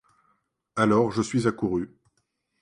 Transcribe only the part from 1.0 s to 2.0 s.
je suis accourue.